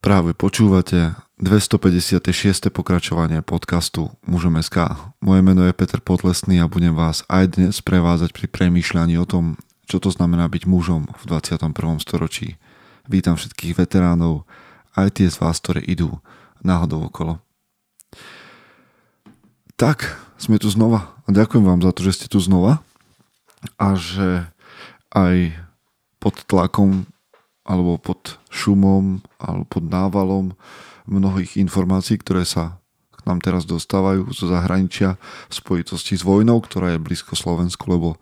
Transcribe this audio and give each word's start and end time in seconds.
Práve 0.00 0.32
počúvate 0.32 1.12
256. 1.44 2.72
pokračovanie 2.72 3.44
podcastu 3.44 4.08
Mužom 4.24 4.56
SK. 4.56 4.96
Moje 5.20 5.44
meno 5.44 5.60
je 5.68 5.76
Peter 5.76 6.00
Potlesný 6.00 6.56
a 6.56 6.72
budem 6.72 6.96
vás 6.96 7.20
aj 7.28 7.60
dnes 7.60 7.84
prevázať 7.84 8.32
pri 8.32 8.48
premýšľaní 8.48 9.20
o 9.20 9.28
tom, 9.28 9.60
čo 9.84 10.00
to 10.00 10.08
znamená 10.08 10.48
byť 10.48 10.64
mužom 10.64 11.04
v 11.04 11.22
21. 11.28 12.00
storočí. 12.00 12.56
Vítam 13.12 13.36
všetkých 13.36 13.76
veteránov, 13.76 14.48
aj 14.96 15.20
tie 15.20 15.28
z 15.28 15.36
vás, 15.36 15.60
ktoré 15.60 15.84
idú 15.84 16.24
náhodou 16.64 17.04
okolo. 17.04 17.36
Tak, 19.76 20.16
sme 20.40 20.56
tu 20.56 20.72
znova 20.72 21.12
a 21.24 21.28
ďakujem 21.28 21.68
vám 21.68 21.84
za 21.84 21.92
to, 21.92 22.08
že 22.08 22.24
ste 22.24 22.26
tu 22.32 22.40
znova 22.40 22.80
a 23.76 24.00
že 24.00 24.48
aj 25.12 25.52
pod 26.16 26.40
tlakom 26.48 27.04
alebo 27.70 28.02
pod 28.02 28.42
šumom 28.50 29.22
alebo 29.38 29.62
pod 29.70 29.84
návalom 29.86 30.58
mnohých 31.06 31.54
informácií, 31.62 32.18
ktoré 32.18 32.42
sa 32.42 32.82
k 33.14 33.28
nám 33.28 33.38
teraz 33.44 33.68
dostávajú 33.68 34.32
zo 34.34 34.48
zahraničia 34.50 35.20
v 35.46 35.52
spojitosti 35.54 36.16
s 36.16 36.24
vojnou, 36.26 36.58
ktorá 36.64 36.96
je 36.96 37.04
blízko 37.04 37.36
Slovensku, 37.36 37.84
lebo 37.86 38.16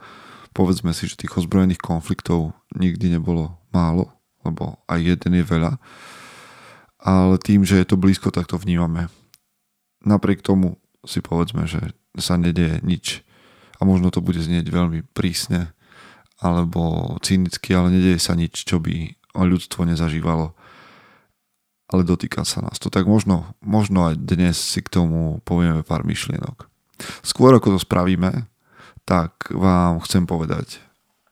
povedzme 0.53 0.91
si, 0.91 1.07
že 1.07 1.17
tých 1.17 1.39
ozbrojených 1.39 1.79
konfliktov 1.79 2.51
nikdy 2.75 3.15
nebolo 3.15 3.55
málo, 3.71 4.11
lebo 4.43 4.83
aj 4.91 4.99
jeden 4.99 5.33
je 5.39 5.45
veľa. 5.47 5.73
Ale 6.99 7.39
tým, 7.39 7.63
že 7.63 7.79
je 7.79 7.87
to 7.87 7.95
blízko, 7.95 8.35
tak 8.35 8.51
to 8.51 8.59
vnímame. 8.59 9.07
Napriek 10.03 10.43
tomu 10.43 10.83
si 11.07 11.23
povedzme, 11.23 11.71
že 11.71 11.95
sa 12.19 12.35
nedieje 12.35 12.83
nič. 12.83 13.23
A 13.79 13.87
možno 13.87 14.11
to 14.11 14.19
bude 14.19 14.43
znieť 14.43 14.67
veľmi 14.67 15.07
prísne 15.15 15.71
alebo 16.43 17.15
cynicky, 17.23 17.71
ale 17.71 17.95
nedieje 17.95 18.19
sa 18.19 18.35
nič, 18.35 18.67
čo 18.67 18.83
by 18.83 19.18
ľudstvo 19.35 19.85
nezažívalo, 19.85 20.55
ale 21.89 22.03
dotýka 22.05 22.45
sa 22.45 22.61
nás 22.61 22.77
to. 22.77 22.93
Tak 22.93 23.09
možno, 23.09 23.57
možno 23.65 24.13
aj 24.13 24.21
dnes 24.21 24.57
si 24.61 24.85
k 24.85 24.93
tomu 24.93 25.41
povieme 25.45 25.81
pár 25.83 26.05
myšlienok. 26.05 26.69
Skôr 27.25 27.57
ako 27.57 27.77
to 27.77 27.81
spravíme, 27.81 28.47
tak 29.09 29.49
vám 29.49 30.05
chcem 30.05 30.29
povedať, 30.29 30.83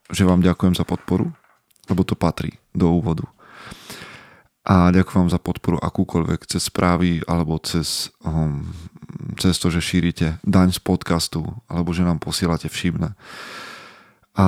že 0.09 0.25
vám 0.25 0.41
ďakujem 0.41 0.73
za 0.73 0.89
podporu, 0.89 1.35
lebo 1.93 2.03
to 2.07 2.17
patrí 2.17 2.57
do 2.73 2.89
úvodu. 2.89 3.29
A 4.67 4.91
ďakujem 4.91 5.29
vám 5.29 5.31
za 5.31 5.39
podporu 5.39 5.79
akúkoľvek 5.79 6.51
cez 6.51 6.67
správy 6.67 7.23
alebo 7.31 7.55
cez, 7.63 8.11
um, 8.27 8.67
cez 9.39 9.55
to, 9.63 9.71
že 9.71 9.79
šírite 9.79 10.43
daň 10.43 10.75
z 10.75 10.83
podcastu 10.83 11.47
alebo 11.71 11.95
že 11.95 12.03
nám 12.03 12.19
posielate 12.19 12.67
všimne. 12.67 13.15
A 14.35 14.47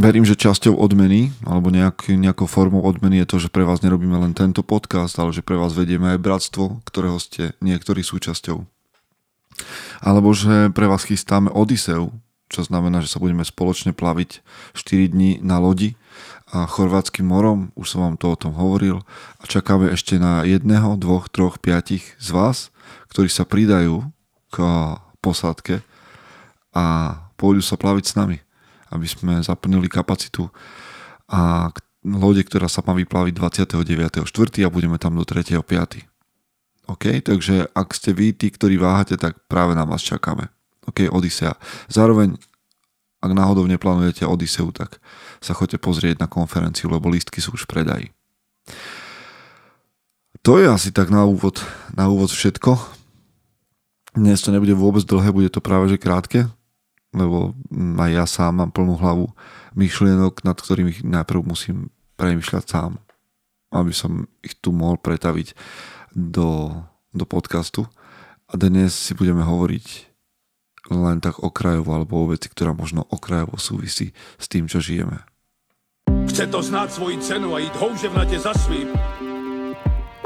Verím, 0.00 0.24
že 0.24 0.32
časťou 0.32 0.80
odmeny 0.80 1.28
alebo 1.44 1.68
nejak, 1.68 2.08
nejakou 2.08 2.48
formou 2.48 2.80
odmeny 2.80 3.20
je 3.20 3.28
to, 3.28 3.36
že 3.36 3.52
pre 3.52 3.68
vás 3.68 3.84
nerobíme 3.84 4.16
len 4.16 4.32
tento 4.32 4.64
podcast, 4.64 5.12
ale 5.20 5.28
že 5.36 5.44
pre 5.44 5.60
vás 5.60 5.76
vedieme 5.76 6.16
aj 6.16 6.24
bratstvo, 6.24 6.80
ktorého 6.88 7.20
ste 7.20 7.52
niektorí 7.60 8.00
súčasťou. 8.00 8.64
Alebo 10.00 10.32
že 10.32 10.72
pre 10.72 10.88
vás 10.88 11.04
chystáme 11.04 11.52
Odiseu, 11.52 12.16
čo 12.48 12.64
znamená, 12.64 13.04
že 13.04 13.12
sa 13.12 13.20
budeme 13.20 13.44
spoločne 13.44 13.92
plaviť 13.92 14.40
4 14.72 15.12
dní 15.12 15.44
na 15.44 15.60
lodi 15.60 16.00
a 16.48 16.64
chorvátským 16.64 17.28
morom, 17.28 17.68
už 17.76 17.92
som 17.92 18.00
vám 18.00 18.16
to 18.16 18.32
o 18.32 18.40
tom 18.40 18.56
hovoril, 18.56 19.04
a 19.36 19.44
čakáme 19.44 19.92
ešte 19.92 20.16
na 20.16 20.48
jedného, 20.48 20.96
dvoch, 20.96 21.28
troch, 21.28 21.60
piatich 21.60 22.16
z 22.16 22.28
vás, 22.32 22.72
ktorí 23.12 23.28
sa 23.28 23.44
pridajú 23.44 24.08
k 24.48 24.56
posádke 25.20 25.84
a 26.72 26.84
pôjdu 27.36 27.60
sa 27.60 27.76
plaviť 27.76 28.06
s 28.08 28.16
nami 28.16 28.40
aby 28.90 29.06
sme 29.06 29.40
zaplnili 29.40 29.86
kapacitu 29.86 30.50
a 31.30 31.70
lode, 32.02 32.42
ktorá 32.42 32.66
sa 32.66 32.82
má 32.82 32.96
vyplaviť 32.96 33.32
29.4. 33.36 34.66
a 34.66 34.72
budeme 34.72 34.96
tam 34.98 35.14
do 35.14 35.24
3.5. 35.24 36.10
OK, 36.90 37.04
takže 37.22 37.70
ak 37.70 37.88
ste 37.94 38.10
vy 38.10 38.34
tí, 38.34 38.50
ktorí 38.50 38.74
váhate, 38.74 39.14
tak 39.14 39.46
práve 39.46 39.78
na 39.78 39.86
vás 39.86 40.02
čakáme. 40.02 40.50
OK, 40.90 41.06
Odisea. 41.06 41.54
Zároveň, 41.86 42.34
ak 43.22 43.30
náhodou 43.30 43.68
neplánujete 43.70 44.26
Odiseu, 44.26 44.74
tak 44.74 44.98
sa 45.38 45.54
choďte 45.54 45.78
pozrieť 45.78 46.18
na 46.18 46.26
konferenciu, 46.26 46.90
lebo 46.90 47.06
lístky 47.06 47.38
sú 47.38 47.54
už 47.54 47.68
v 47.68 47.72
predaji. 47.78 48.06
To 50.42 50.56
je 50.58 50.66
asi 50.66 50.90
tak 50.90 51.12
na 51.12 51.22
úvod, 51.28 51.62
na 51.94 52.08
úvod 52.08 52.32
všetko. 52.32 52.74
Dnes 54.16 54.42
to 54.42 54.50
nebude 54.50 54.74
vôbec 54.74 55.04
dlhé, 55.06 55.30
bude 55.30 55.52
to 55.52 55.62
práve 55.62 55.86
že 55.94 56.00
krátke 56.00 56.50
lebo 57.10 57.58
aj 57.98 58.10
ja 58.10 58.24
sám 58.26 58.62
mám 58.62 58.70
plnú 58.70 58.94
hlavu 58.98 59.26
myšlienok, 59.74 60.46
nad 60.46 60.58
ktorými 60.58 61.02
najprv 61.02 61.40
musím 61.42 61.90
premyšľať 62.14 62.64
sám, 62.66 63.02
aby 63.74 63.90
som 63.94 64.30
ich 64.42 64.54
tu 64.58 64.70
mohol 64.70 64.98
pretaviť 64.98 65.54
do, 66.14 66.82
do 67.14 67.24
podcastu. 67.26 67.86
A 68.50 68.58
dnes 68.58 68.94
si 68.94 69.14
budeme 69.14 69.46
hovoriť 69.46 70.10
len 70.90 71.22
tak 71.22 71.38
okrajovo 71.38 71.94
alebo 71.94 72.26
o 72.26 72.30
veci, 72.34 72.50
ktorá 72.50 72.74
možno 72.74 73.06
okrajovo 73.06 73.60
súvisí 73.62 74.10
s 74.38 74.46
tým, 74.50 74.66
čo 74.66 74.82
žijeme. 74.82 75.22
Chce 76.26 76.50
to 76.50 76.58
znáť 76.62 76.88
svoji 76.94 77.16
cenu 77.22 77.54
a 77.54 77.62
ísť 77.62 77.76
houževnate 77.78 78.38
za 78.38 78.54
svým. 78.54 78.90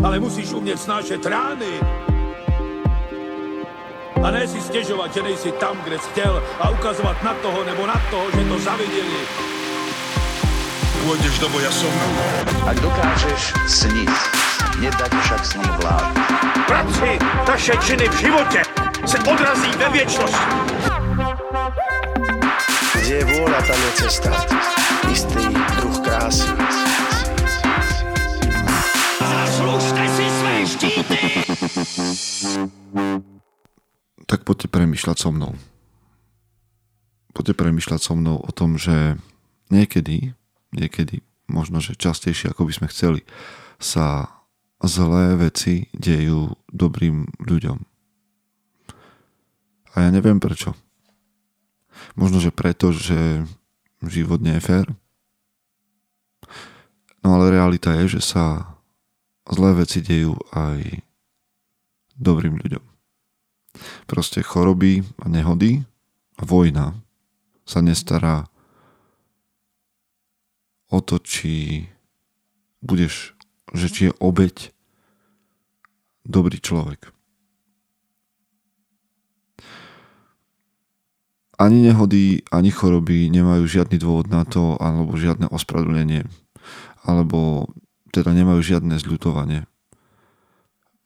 Ale 0.01 0.21
musíš 0.21 0.53
umieť 0.53 0.85
snášať 0.85 1.21
rány 1.25 1.81
a 4.25 4.31
ne 4.31 4.49
si 4.49 4.61
stěžovat, 4.61 5.15
že 5.15 5.23
nejsi 5.23 5.53
tam, 5.53 5.77
kde 5.85 5.99
jsi 5.99 6.09
chtěl 6.11 6.43
a 6.61 6.71
ukazovat 6.71 7.23
na 7.23 7.35
toho 7.35 7.65
nebo 7.65 7.87
na 7.87 8.03
toho, 8.11 8.25
že 8.31 8.49
to 8.49 8.59
zaviděli. 8.59 9.21
Pôjdeš 11.05 11.37
do 11.37 11.53
boja 11.53 11.69
som. 11.69 11.93
Ak 12.65 12.81
dokážeš 12.81 13.53
sniť, 13.69 14.09
nedať 14.81 15.13
však 15.13 15.43
sním 15.45 15.73
vlád. 15.85 16.17
Práci, 16.65 17.21
taše 17.45 17.77
činy 17.85 18.09
v 18.09 18.17
živote 18.25 18.61
se 19.05 19.19
odrazí 19.21 19.69
ve 19.77 19.89
věčnosti. 19.93 20.55
Kde 22.97 23.15
je 23.21 23.25
vôľa, 23.29 23.61
tam 23.69 23.77
je 23.77 23.91
cesta. 24.01 24.33
Istý 25.13 25.45
druh 25.77 25.99
krásy. 26.01 26.49
Zaslužte 29.21 30.05
si 30.09 30.25
své 30.41 30.55
štíty! 30.65 31.21
Tak 34.35 34.43
poďte 34.43 34.67
premyšľať 34.67 35.17
so 35.23 35.31
mnou. 35.31 35.55
Poďte 37.31 37.55
premyšľať 37.55 38.01
so 38.03 38.19
mnou 38.19 38.43
o 38.43 38.51
tom, 38.51 38.75
že 38.75 39.15
niekedy, 39.71 40.35
niekedy, 40.75 41.23
možno, 41.47 41.79
že 41.79 41.95
častejšie, 41.95 42.51
ako 42.51 42.67
by 42.67 42.73
sme 42.75 42.91
chceli, 42.91 43.23
sa 43.79 44.27
zlé 44.83 45.39
veci 45.39 45.87
dejú 45.95 46.59
dobrým 46.67 47.31
ľuďom. 47.47 47.79
A 49.95 50.03
ja 50.03 50.11
neviem 50.11 50.43
prečo. 50.43 50.75
Možno, 52.19 52.43
že 52.43 52.51
preto, 52.51 52.91
že 52.91 53.47
život 54.03 54.43
nie 54.43 54.59
je 54.59 54.67
fér. 54.67 54.87
No 57.23 57.39
ale 57.39 57.55
realita 57.55 57.95
je, 58.03 58.19
že 58.19 58.35
sa 58.35 58.75
zlé 59.47 59.79
veci 59.79 60.03
dejú 60.03 60.35
aj 60.51 61.07
dobrým 62.19 62.59
ľuďom. 62.59 62.94
Proste 64.07 64.41
choroby 64.41 65.03
a 65.23 65.27
nehody 65.27 65.83
a 66.39 66.43
vojna 66.47 66.95
sa 67.65 67.81
nestará 67.81 68.47
o 70.93 71.03
to, 71.03 71.19
či 71.19 71.87
budeš, 72.85 73.35
že 73.75 73.87
či 73.91 74.01
je 74.09 74.13
obeď 74.21 74.71
dobrý 76.23 76.61
človek. 76.61 77.11
Ani 81.55 81.87
nehody, 81.87 82.43
ani 82.51 82.75
choroby 82.75 83.31
nemajú 83.31 83.65
žiadny 83.67 83.97
dôvod 83.99 84.27
na 84.27 84.43
to, 84.43 84.75
alebo 84.83 85.15
žiadne 85.15 85.47
ospravedlnenie, 85.55 86.27
alebo 87.07 87.71
teda 88.11 88.35
nemajú 88.35 88.59
žiadne 88.63 88.99
zľutovanie 88.99 89.67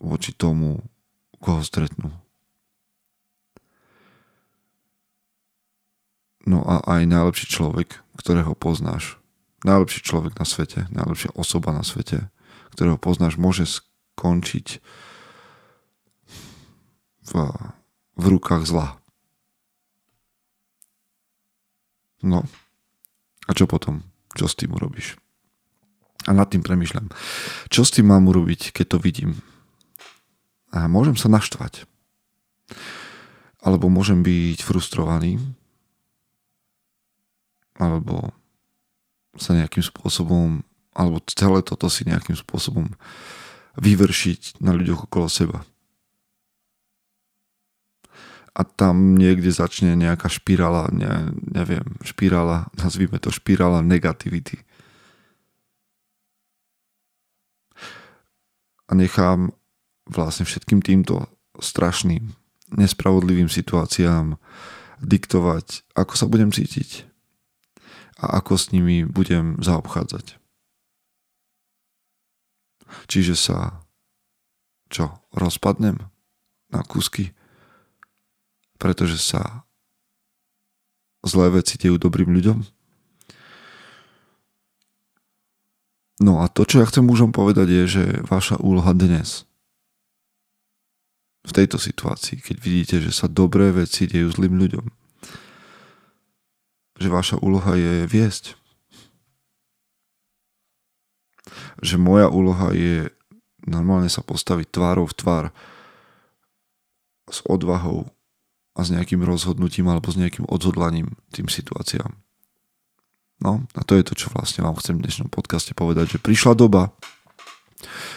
voči 0.00 0.32
tomu, 0.32 0.80
koho 1.38 1.60
stretnú. 1.60 2.12
No 6.48 6.64
a 6.64 6.80
aj 6.80 7.04
najlepší 7.04 7.44
človek, 7.44 8.00
ktorého 8.16 8.56
poznáš, 8.56 9.20
najlepší 9.68 10.00
človek 10.00 10.40
na 10.40 10.48
svete, 10.48 10.88
najlepšia 10.88 11.36
osoba 11.36 11.76
na 11.76 11.84
svete, 11.84 12.32
ktorého 12.72 12.96
poznáš, 12.96 13.36
môže 13.36 13.68
skončiť 13.68 14.80
v, 17.28 17.32
v 18.16 18.24
rukách 18.24 18.64
zla. 18.64 18.96
No, 22.24 22.48
a 23.44 23.50
čo 23.52 23.68
potom? 23.68 24.08
Čo 24.32 24.48
s 24.48 24.56
tým 24.56 24.72
urobíš? 24.72 25.20
A 26.24 26.32
nad 26.32 26.48
tým 26.48 26.64
premyšľam. 26.64 27.12
Čo 27.68 27.84
s 27.84 27.92
tým 27.92 28.08
mám 28.08 28.24
urobiť, 28.24 28.72
keď 28.72 28.96
to 28.96 28.98
vidím? 29.04 29.36
A 30.72 30.88
môžem 30.88 31.14
sa 31.14 31.28
naštvať. 31.28 31.84
Alebo 33.60 33.92
môžem 33.92 34.24
byť 34.24 34.64
frustrovaný, 34.64 35.36
alebo 37.78 38.34
sa 39.38 39.54
nejakým 39.54 39.86
spôsobom 39.86 40.66
alebo 40.98 41.22
celé 41.30 41.62
toto 41.62 41.86
si 41.86 42.02
nejakým 42.02 42.34
spôsobom 42.34 42.90
vyvršiť 43.78 44.58
na 44.58 44.74
ľuďoch 44.74 45.06
okolo 45.06 45.30
seba. 45.30 45.62
A 48.58 48.66
tam 48.66 49.14
niekde 49.14 49.54
začne 49.54 49.94
nejaká 49.94 50.26
špirála, 50.26 50.90
ne, 50.90 51.30
neviem, 51.46 51.86
špirála, 52.02 52.66
nazvime 52.74 53.22
to 53.22 53.30
špirála 53.30 53.86
negativity. 53.86 54.58
A 58.90 58.98
nechám 58.98 59.54
vlastne 60.10 60.42
všetkým 60.42 60.82
týmto 60.82 61.30
strašným, 61.62 62.34
nespravodlivým 62.74 63.46
situáciám 63.46 64.34
diktovať, 64.98 65.86
ako 65.94 66.12
sa 66.18 66.26
budem 66.26 66.50
cítiť 66.50 67.06
a 68.18 68.42
ako 68.42 68.58
s 68.58 68.74
nimi 68.74 69.06
budem 69.06 69.58
zaobchádzať. 69.62 70.36
Čiže 73.06 73.34
sa 73.38 73.84
čo, 74.88 75.20
rozpadnem 75.36 76.00
na 76.72 76.80
kúsky, 76.80 77.36
pretože 78.80 79.20
sa 79.20 79.68
zlé 81.22 81.60
veci 81.60 81.76
dejú 81.76 82.00
dobrým 82.00 82.32
ľuďom? 82.32 82.58
No 86.18 86.42
a 86.42 86.50
to, 86.50 86.66
čo 86.66 86.82
ja 86.82 86.88
chcem 86.88 87.06
mužom 87.06 87.30
povedať, 87.30 87.68
je, 87.70 87.84
že 87.86 88.04
vaša 88.26 88.58
úloha 88.58 88.90
dnes 88.90 89.46
v 91.46 91.52
tejto 91.54 91.78
situácii, 91.78 92.42
keď 92.42 92.56
vidíte, 92.58 92.96
že 92.98 93.14
sa 93.14 93.30
dobré 93.30 93.70
veci 93.70 94.10
dejú 94.10 94.26
zlým 94.34 94.58
ľuďom, 94.58 94.84
že 96.98 97.08
vaša 97.08 97.38
úloha 97.38 97.78
je 97.78 98.04
viesť. 98.10 98.58
Že 101.78 101.96
moja 102.02 102.26
úloha 102.26 102.74
je 102.74 103.08
normálne 103.68 104.08
sa 104.08 104.24
postaviť 104.24 104.72
tvárou 104.72 105.06
v 105.06 105.14
tvár 105.16 105.44
s 107.28 107.44
odvahou 107.44 108.08
a 108.72 108.80
s 108.82 108.88
nejakým 108.88 109.20
rozhodnutím 109.20 109.90
alebo 109.90 110.08
s 110.08 110.16
nejakým 110.16 110.48
odhodlaním 110.48 111.18
tým 111.34 111.46
situáciám. 111.46 112.16
No 113.38 113.62
a 113.78 113.80
to 113.86 113.94
je 113.94 114.02
to, 114.02 114.14
čo 114.18 114.34
vlastne 114.34 114.66
vám 114.66 114.74
chcem 114.82 114.98
v 114.98 115.04
dnešnom 115.06 115.28
podcaste 115.30 115.70
povedať, 115.76 116.18
že 116.18 116.24
prišla 116.24 116.58
doba, 116.58 116.90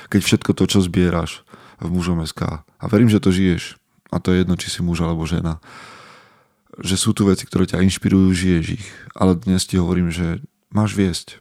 keď 0.10 0.22
všetko 0.26 0.52
to, 0.58 0.64
čo 0.66 0.82
zbieraš 0.82 1.46
v 1.78 1.94
mužom 1.94 2.26
SK, 2.26 2.66
a 2.66 2.84
verím, 2.90 3.10
že 3.10 3.22
to 3.22 3.30
žiješ, 3.30 3.78
a 4.10 4.18
to 4.18 4.34
je 4.34 4.42
jedno, 4.42 4.58
či 4.58 4.74
si 4.74 4.82
muž 4.82 5.06
alebo 5.06 5.30
žena, 5.30 5.62
že 6.82 6.98
sú 6.98 7.14
tu 7.14 7.30
veci, 7.30 7.46
ktoré 7.46 7.70
ťa 7.70 7.86
inšpirujú, 7.86 8.34
žiješ 8.34 8.66
ich. 8.82 8.88
Ale 9.14 9.38
dnes 9.38 9.66
ti 9.66 9.78
hovorím, 9.78 10.10
že 10.10 10.42
máš 10.74 10.98
viesť. 10.98 11.38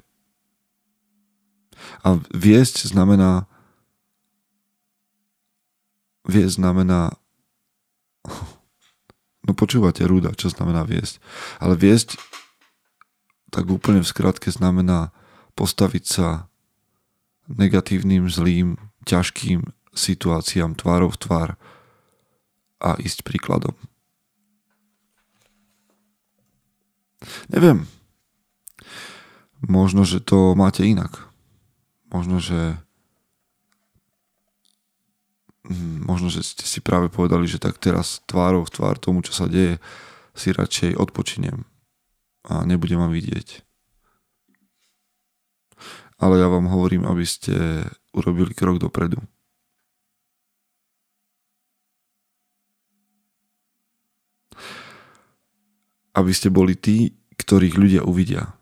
A 2.05 2.21
viesť 2.33 2.89
znamená 2.89 3.49
viesť 6.29 6.61
znamená 6.61 7.17
no 9.47 9.53
počúvate 9.57 10.05
rúda, 10.05 10.37
čo 10.37 10.53
znamená 10.53 10.85
viesť. 10.85 11.19
Ale 11.59 11.75
viesť 11.75 12.21
tak 13.51 13.67
úplne 13.67 14.05
v 14.05 14.11
skratke 14.11 14.49
znamená 14.53 15.11
postaviť 15.59 16.05
sa 16.07 16.47
negatívnym, 17.51 18.31
zlým, 18.31 18.79
ťažkým 19.11 19.67
situáciám 19.91 20.79
tvárov 20.79 21.19
v 21.19 21.21
tvár 21.21 21.49
a 22.79 22.95
ísť 23.03 23.27
príkladom. 23.27 23.75
Neviem. 27.53 27.85
Možno, 29.61 30.09
že 30.09 30.25
to 30.25 30.57
máte 30.57 30.85
inak. 30.87 31.29
Možno, 32.09 32.41
že 32.41 32.81
hm, 35.69 36.05
možno, 36.09 36.33
že 36.33 36.43
ste 36.43 36.65
si 36.65 36.81
práve 36.81 37.13
povedali, 37.13 37.45
že 37.45 37.61
tak 37.61 37.77
teraz 37.77 38.25
tvárov 38.25 38.67
v 38.67 38.75
tvár 38.75 38.97
tomu, 38.97 39.21
čo 39.21 39.37
sa 39.37 39.47
deje, 39.47 39.79
si 40.33 40.55
radšej 40.55 40.97
odpočiniem 40.97 41.69
a 42.49 42.65
nebudem 42.65 42.97
vám 42.97 43.13
vidieť. 43.13 43.63
Ale 46.21 46.41
ja 46.41 46.49
vám 46.49 46.69
hovorím, 46.69 47.09
aby 47.09 47.25
ste 47.25 47.85
urobili 48.13 48.53
krok 48.53 48.81
dopredu. 48.81 49.21
Aby 56.17 56.33
ste 56.35 56.51
boli 56.51 56.75
tí, 56.75 57.15
ktorých 57.39 57.75
ľudia 57.79 58.03
uvidia. 58.05 58.55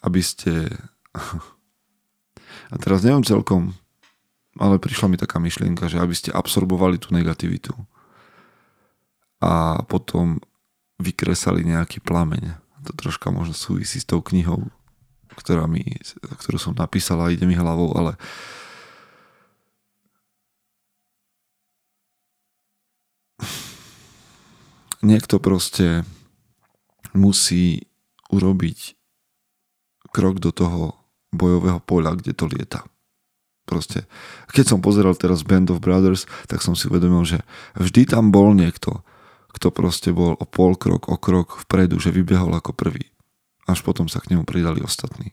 Aby 0.00 0.20
ste... 0.24 0.72
A 2.72 2.80
teraz 2.80 3.04
neviem 3.04 3.22
celkom, 3.22 3.76
ale 4.58 4.82
prišla 4.82 5.06
mi 5.06 5.16
taká 5.20 5.38
myšlienka, 5.38 5.86
že 5.86 6.00
aby 6.00 6.14
ste 6.14 6.34
absorbovali 6.34 6.98
tú 6.98 7.14
negativitu 7.14 7.70
a 9.42 9.84
potom 9.84 10.40
vykresali 10.98 11.66
nejaký 11.66 12.00
plameň. 12.00 12.56
To 12.88 12.92
troška 12.96 13.28
možno 13.34 13.52
súvisí 13.52 14.00
s 14.00 14.08
tou 14.08 14.24
knihou, 14.24 14.70
ktorá 15.36 15.68
mi, 15.68 15.82
ktorú 16.40 16.56
som 16.56 16.74
napísala, 16.76 17.32
ide 17.32 17.44
mi 17.44 17.58
hlavou, 17.58 17.92
ale 17.98 18.16
niekto 25.04 25.38
proste 25.38 26.02
musí 27.14 27.86
urobiť 28.32 28.96
krok 30.10 30.42
do 30.42 30.50
toho 30.50 30.98
bojového 31.34 31.78
poľa, 31.82 32.18
kde 32.18 32.32
to 32.34 32.46
lieta. 32.50 32.82
Proste, 33.64 34.04
keď 34.52 34.76
som 34.76 34.84
pozeral 34.84 35.16
teraz 35.16 35.40
Band 35.40 35.72
of 35.72 35.80
Brothers, 35.80 36.28
tak 36.46 36.60
som 36.60 36.76
si 36.76 36.84
uvedomil, 36.86 37.24
že 37.24 37.40
vždy 37.76 38.12
tam 38.12 38.28
bol 38.28 38.52
niekto, 38.52 39.00
kto 39.56 39.72
proste 39.72 40.12
bol 40.12 40.36
o 40.36 40.44
pol 40.44 40.76
krok, 40.76 41.08
o 41.08 41.16
krok 41.16 41.64
vpredu, 41.64 41.96
že 41.96 42.12
vybehol 42.12 42.52
ako 42.52 42.76
prvý. 42.76 43.08
Až 43.64 43.80
potom 43.80 44.10
sa 44.10 44.20
k 44.20 44.36
nemu 44.36 44.44
pridali 44.44 44.84
ostatní. 44.84 45.32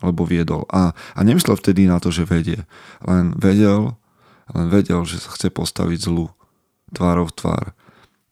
Alebo 0.00 0.24
viedol. 0.24 0.64
A, 0.72 0.94
a 0.94 1.20
nemyslel 1.20 1.58
vtedy 1.58 1.84
na 1.84 2.00
to, 2.00 2.08
že 2.08 2.24
vedie. 2.24 2.64
Len 3.04 3.36
vedel, 3.36 3.98
len 4.54 4.66
vedel, 4.72 5.04
že 5.04 5.20
sa 5.20 5.34
chce 5.34 5.52
postaviť 5.52 6.08
zlu 6.08 6.32
tvárov 6.96 7.28
tvár. 7.34 7.76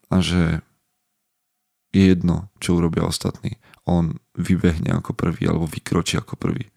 A 0.08 0.22
že 0.25 0.64
je 1.96 2.12
jedno, 2.12 2.52
čo 2.60 2.76
urobia 2.76 3.08
ostatní. 3.08 3.56
On 3.88 4.20
vybehne 4.37 4.93
ako 5.00 5.16
prvý 5.16 5.48
alebo 5.48 5.64
vykročí 5.64 6.20
ako 6.20 6.37
prvý. 6.37 6.69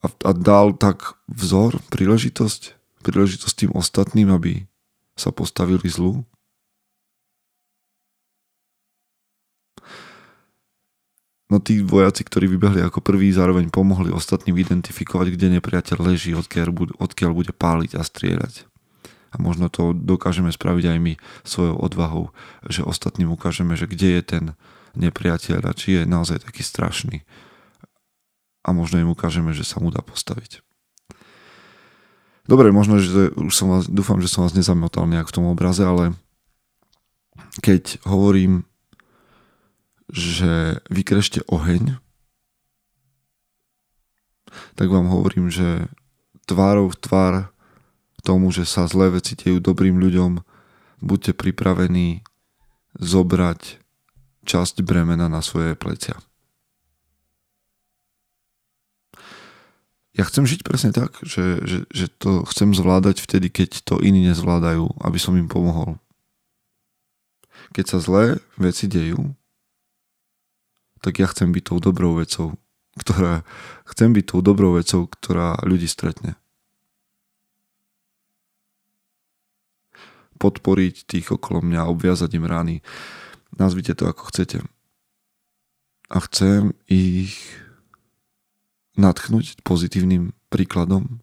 A, 0.00 0.08
a 0.08 0.30
dal 0.32 0.72
tak 0.78 1.20
vzor, 1.28 1.82
príležitosť, 1.92 2.78
príležitosť 3.04 3.54
tým 3.54 3.72
ostatným, 3.76 4.32
aby 4.32 4.64
sa 5.18 5.34
postavili 5.34 5.84
zlu? 5.90 6.24
No 11.46 11.62
tí 11.62 11.78
vojaci, 11.78 12.26
ktorí 12.26 12.50
vybehli 12.50 12.82
ako 12.82 12.98
prví, 12.98 13.30
zároveň 13.30 13.70
pomohli 13.70 14.10
ostatným 14.10 14.58
identifikovať, 14.58 15.30
kde 15.30 15.46
nepriateľ 15.58 15.98
leží, 16.02 16.34
odkiaľ 16.34 16.74
bude, 17.30 17.52
páliť 17.54 17.94
a 17.94 18.02
strieľať. 18.02 18.66
A 19.36 19.38
možno 19.38 19.68
to 19.68 19.92
dokážeme 19.92 20.48
spraviť 20.48 20.96
aj 20.96 20.98
my 20.98 21.12
svojou 21.44 21.76
odvahou, 21.76 22.32
že 22.64 22.80
ostatným 22.80 23.28
ukážeme, 23.28 23.76
že 23.76 23.84
kde 23.84 24.16
je 24.16 24.22
ten 24.24 24.44
nepriateľ 24.96 25.60
a 25.68 25.76
či 25.76 26.00
je 26.00 26.02
naozaj 26.08 26.48
taký 26.48 26.64
strašný. 26.64 27.20
A 28.64 28.72
možno 28.72 28.98
im 28.98 29.12
ukážeme, 29.12 29.52
že 29.52 29.62
sa 29.62 29.78
mu 29.78 29.92
dá 29.92 30.00
postaviť. 30.00 30.64
Dobre, 32.46 32.70
možno, 32.70 33.02
že 33.02 33.34
už 33.34 33.52
som 33.52 33.68
vás, 33.68 33.84
dúfam, 33.90 34.22
že 34.22 34.30
som 34.30 34.46
vás 34.46 34.54
nezamotal 34.56 35.04
nejak 35.04 35.28
v 35.28 35.36
tom 35.36 35.46
obraze, 35.50 35.82
ale 35.82 36.14
keď 37.60 38.00
hovorím, 38.06 38.64
že 40.06 40.78
vykrešte 40.86 41.42
oheň, 41.50 41.98
tak 44.78 44.86
vám 44.88 45.10
hovorím, 45.10 45.50
že 45.50 45.90
tvárov 46.46 46.94
v 46.94 47.00
tvár 47.02 47.34
tomu, 48.26 48.50
že 48.50 48.66
sa 48.66 48.90
zlé 48.90 49.14
veci 49.14 49.38
dejú 49.38 49.62
dobrým 49.62 50.02
ľuďom, 50.02 50.42
buďte 50.98 51.38
pripravení 51.38 52.26
zobrať 52.98 53.78
časť 54.42 54.82
bremena 54.82 55.30
na 55.30 55.38
svoje 55.46 55.78
plecia. 55.78 56.18
ja 60.16 60.24
chcem 60.24 60.48
žiť 60.48 60.64
presne 60.64 60.96
tak, 60.96 61.20
že, 61.20 61.60
že, 61.68 61.78
že 61.92 62.08
to 62.08 62.48
chcem 62.48 62.72
zvládať 62.72 63.20
vtedy, 63.20 63.52
keď 63.52 63.84
to 63.84 64.00
iní 64.00 64.24
nezvládajú, 64.32 65.04
aby 65.04 65.18
som 65.20 65.36
im 65.36 65.44
pomohol. 65.44 66.00
Keď 67.76 67.84
sa 67.84 67.98
zlé 68.00 68.40
veci 68.56 68.88
dejú, 68.88 69.36
tak 71.04 71.20
ja 71.20 71.28
chcem 71.28 71.52
byť 71.52 71.62
tou 71.68 71.78
dobrou 71.84 72.16
vecou, 72.16 72.56
ktorá, 72.96 73.44
chcem 73.92 74.16
byť 74.16 74.24
tou 74.24 74.40
dobrou 74.40 74.72
vecou, 74.80 75.04
ktorá 75.04 75.60
ľudí 75.60 75.84
stretne. 75.84 76.40
Podporiť 80.46 81.10
tých 81.10 81.34
okolo 81.34 81.58
mňa, 81.58 81.90
obviazať 81.90 82.30
im 82.38 82.46
rány. 82.46 82.76
Nazvite 83.58 83.98
to 83.98 84.06
ako 84.06 84.30
chcete. 84.30 84.62
A 86.06 86.16
chcem 86.30 86.70
ich 86.86 87.34
natchnúť 88.94 89.58
pozitívnym 89.66 90.30
príkladom 90.54 91.18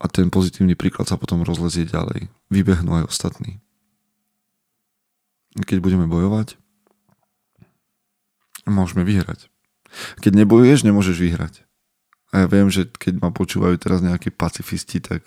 a 0.00 0.10
ten 0.10 0.28
pozitívny 0.28 0.76
príklad 0.76 1.08
sa 1.08 1.16
potom 1.16 1.40
rozlezie 1.44 1.88
ďalej. 1.88 2.28
Vybehnú 2.52 3.00
aj 3.00 3.08
ostatní. 3.08 3.64
Keď 5.56 5.80
budeme 5.80 6.04
bojovať, 6.04 6.60
môžeme 8.68 9.06
vyhrať. 9.06 9.48
Keď 10.20 10.32
nebojuješ, 10.44 10.82
nemôžeš 10.84 11.16
vyhrať. 11.16 11.54
A 12.34 12.44
ja 12.44 12.46
viem, 12.50 12.66
že 12.66 12.90
keď 12.90 13.22
ma 13.22 13.30
počúvajú 13.30 13.78
teraz 13.78 14.02
nejakí 14.02 14.34
pacifisti, 14.34 14.98
tak 14.98 15.22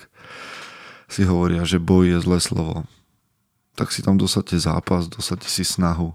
si 1.07 1.23
hovoria, 1.23 1.63
že 1.63 1.79
boj 1.79 2.15
je 2.15 2.17
zlé 2.23 2.39
slovo. 2.43 2.83
Tak 3.79 3.95
si 3.95 4.03
tam 4.03 4.19
dosadte 4.19 4.59
zápas, 4.59 5.07
dosadte 5.07 5.47
si 5.47 5.63
snahu, 5.63 6.13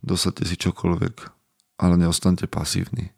dosadte 0.00 0.48
si 0.48 0.56
čokoľvek, 0.56 1.14
ale 1.80 1.94
neostaňte 2.00 2.48
pasívni. 2.48 3.12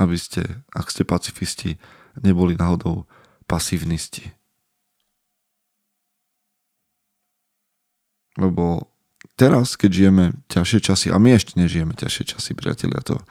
Aby 0.00 0.18
ste, 0.18 0.64
ak 0.74 0.90
ste 0.90 1.06
pacifisti, 1.06 1.78
neboli 2.18 2.58
náhodou 2.58 3.06
pasívnisti. 3.46 4.32
Lebo 8.34 8.90
teraz, 9.38 9.78
keď 9.78 9.90
žijeme 9.94 10.24
ťažšie 10.50 10.80
časy, 10.82 11.06
a 11.14 11.18
my 11.22 11.38
ešte 11.38 11.54
nežijeme 11.54 11.94
ťažšie 11.94 12.34
časy, 12.34 12.50
priatelia, 12.58 12.98
to, 13.02 13.22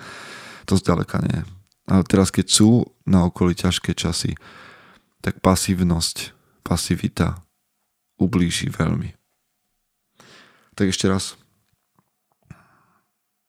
to 0.63 0.79
zďaleka 0.79 1.19
nie. 1.19 1.43
Ale 1.91 2.07
teraz, 2.07 2.31
keď 2.31 2.47
sú 2.47 2.87
na 3.03 3.27
okolí 3.27 3.51
ťažké 3.55 3.91
časy, 3.91 4.39
tak 5.19 5.43
pasívnosť, 5.43 6.31
pasivita 6.63 7.43
ublíži 8.17 8.71
veľmi. 8.71 9.11
Tak 10.73 10.89
ešte 10.89 11.05
raz. 11.11 11.37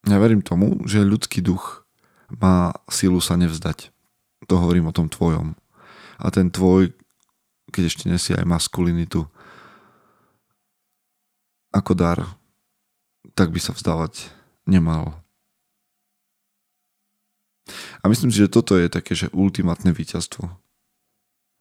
Ja 0.05 0.21
verím 0.21 0.45
tomu, 0.45 0.85
že 0.85 1.01
ľudský 1.01 1.41
duch 1.41 1.87
má 2.29 2.75
sílu 2.85 3.17
sa 3.17 3.33
nevzdať. 3.39 3.89
To 4.45 4.61
hovorím 4.61 4.91
o 4.91 4.95
tom 4.95 5.09
tvojom. 5.09 5.57
A 6.21 6.25
ten 6.29 6.53
tvoj, 6.53 6.93
keď 7.73 7.83
ešte 7.89 8.05
nesie 8.05 8.37
aj 8.37 8.45
maskulinitu 8.45 9.25
ako 11.73 11.91
dar, 11.97 12.19
tak 13.33 13.51
by 13.51 13.59
sa 13.59 13.73
vzdávať 13.75 14.29
nemal. 14.63 15.17
A 17.99 18.07
myslím 18.07 18.29
si, 18.29 18.45
že 18.45 18.53
toto 18.53 18.77
je 18.77 18.87
také, 18.87 19.17
že 19.17 19.33
ultimátne 19.33 19.89
víťazstvo. 19.89 20.64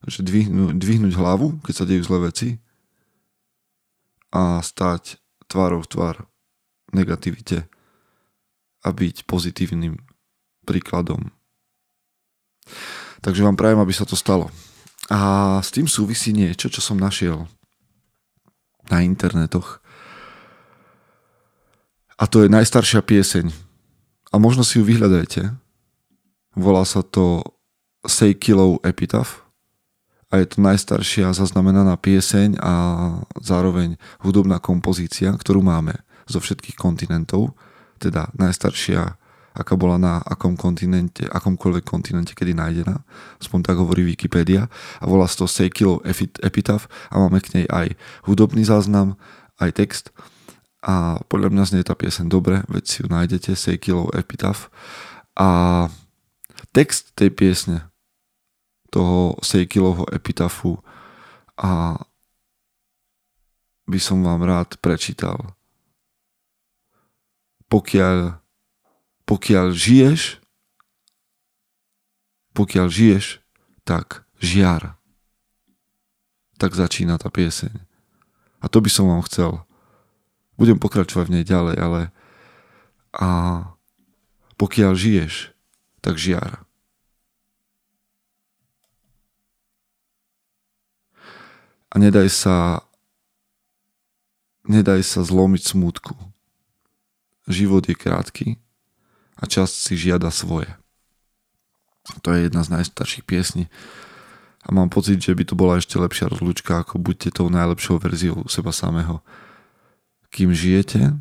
Že 0.05 0.21
dvihnú, 0.21 0.65
dvihnúť 0.77 1.17
hlavu, 1.17 1.61
keď 1.65 1.75
sa 1.75 1.89
dejú 1.89 2.03
zlé 2.05 2.19
veci 2.29 2.49
a 4.35 4.61
stať 4.61 5.17
tvárou 5.49 5.81
v 5.81 5.91
tvár 5.91 6.17
negativite 6.93 7.65
a 8.85 8.89
byť 8.93 9.25
pozitívnym 9.25 9.97
príkladom. 10.69 11.33
Takže 13.25 13.41
vám 13.41 13.57
prajem, 13.57 13.81
aby 13.81 13.93
sa 13.97 14.05
to 14.05 14.19
stalo. 14.19 14.53
A 15.09 15.61
s 15.61 15.73
tým 15.73 15.89
súvisí 15.89 16.33
niečo, 16.33 16.69
čo 16.69 16.81
som 16.81 17.01
našiel 17.01 17.49
na 18.89 19.01
internetoch. 19.01 19.81
A 22.21 22.25
to 22.29 22.45
je 22.45 22.53
najstaršia 22.53 23.01
pieseň. 23.01 23.53
A 24.33 24.37
možno 24.37 24.65
si 24.65 24.81
ju 24.81 24.85
vyhľadajte. 24.85 25.53
Volá 26.57 26.85
sa 26.85 27.01
to 27.01 27.45
Seikilov 28.05 28.85
Epitaph 28.85 29.44
a 30.35 30.43
je 30.43 30.51
to 30.51 30.67
najstaršia 30.67 31.31
zaznamenaná 31.31 31.95
pieseň 31.95 32.59
a 32.59 32.73
zároveň 33.39 33.95
hudobná 34.19 34.59
kompozícia, 34.59 35.31
ktorú 35.31 35.63
máme 35.63 35.95
zo 36.27 36.43
všetkých 36.43 36.75
kontinentov, 36.75 37.55
teda 38.03 38.35
najstaršia, 38.35 39.15
aká 39.55 39.79
bola 39.79 39.95
na 39.95 40.19
akom 40.27 40.59
kontinente, 40.59 41.23
akomkoľvek 41.31 41.87
kontinente, 41.87 42.35
kedy 42.35 42.51
nájdená, 42.51 43.07
aspoň 43.39 43.61
tak 43.63 43.79
hovorí 43.79 44.03
Wikipedia, 44.03 44.67
a 44.99 45.05
volá 45.07 45.31
sa 45.31 45.47
to 45.47 45.47
Seikilov 45.47 46.03
Epitaph 46.43 46.91
a 47.15 47.23
máme 47.23 47.39
k 47.39 47.63
nej 47.63 47.67
aj 47.71 47.95
hudobný 48.27 48.67
záznam, 48.67 49.15
aj 49.63 49.71
text. 49.71 50.11
A 50.83 51.23
podľa 51.31 51.55
mňa 51.55 51.63
znie 51.71 51.87
tá 51.87 51.95
piesen 51.95 52.27
dobre, 52.27 52.67
veď 52.67 52.85
si 52.91 52.97
ju 53.01 53.07
nájdete, 53.07 53.55
Seikilov 53.55 54.11
Epitaph. 54.19 54.67
A 55.39 55.87
text 56.75 57.15
tej 57.15 57.31
piesne, 57.31 57.87
toho 58.95 59.35
Sejkilovho 59.43 60.07
epitafu 60.15 60.79
a 61.59 61.99
by 63.91 63.99
som 63.99 64.23
vám 64.23 64.47
rád 64.47 64.79
prečítal. 64.79 65.59
Pokiaľ, 67.67 68.39
pokiaľ 69.27 69.67
žiješ, 69.75 70.39
pokiaľ 72.55 72.87
žiješ, 72.87 73.43
tak 73.83 74.23
žiar. 74.39 74.95
Tak 76.55 76.79
začína 76.79 77.19
tá 77.19 77.35
pieseň. 77.35 77.75
A 78.63 78.71
to 78.71 78.79
by 78.79 78.89
som 78.89 79.11
vám 79.11 79.27
chcel. 79.27 79.67
Budem 80.55 80.79
pokračovať 80.79 81.27
v 81.29 81.35
nej 81.35 81.45
ďalej, 81.45 81.77
ale 81.83 82.01
a 83.15 83.29
pokiaľ 84.55 84.95
žiješ, 84.95 85.51
tak 85.99 86.19
žiar. 86.19 86.64
A 91.95 92.03
nedaj 92.03 92.27
sa 92.27 92.83
nedaj 94.67 95.07
sa 95.07 95.23
zlomiť 95.23 95.63
smútku. 95.77 96.19
Život 97.47 97.87
je 97.87 97.95
krátky 97.95 98.47
a 99.39 99.45
čas 99.47 99.71
si 99.71 99.95
žiada 99.95 100.33
svoje. 100.35 100.69
To 102.21 102.33
je 102.35 102.49
jedna 102.49 102.65
z 102.65 102.73
najstarších 102.81 103.25
piesní 103.25 103.71
a 104.65 104.73
mám 104.73 104.89
pocit, 104.89 105.21
že 105.21 105.37
by 105.37 105.45
to 105.45 105.55
bola 105.55 105.77
ešte 105.77 106.01
lepšia 106.01 106.33
rozlúčka, 106.33 106.81
ako 106.81 106.97
buďte 106.97 107.37
tou 107.37 107.53
najlepšou 107.53 108.01
verziou 108.01 108.49
seba 108.49 108.73
samého. 108.73 109.21
Kým 110.33 110.57
žijete, 110.57 111.13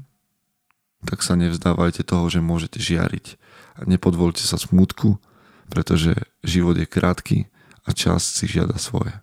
tak 1.04 1.20
sa 1.20 1.36
nevzdávajte 1.36 2.08
toho, 2.08 2.32
že 2.32 2.40
môžete 2.40 2.80
žiariť 2.80 3.36
a 3.76 3.82
nepodvolte 3.84 4.40
sa 4.40 4.56
smutku, 4.56 5.20
pretože 5.68 6.16
život 6.40 6.80
je 6.80 6.88
krátky 6.88 7.38
a 7.84 7.92
čas 7.92 8.24
si 8.24 8.48
žiada 8.48 8.80
svoje. 8.80 9.23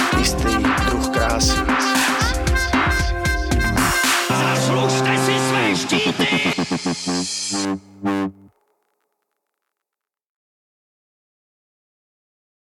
Istý 0.19 0.57
druh 0.85 1.07
krásy. 1.09 1.57
Zaslužte 4.29 5.17
si 5.17 5.39
své 5.39 5.75
štíty! 5.75 6.27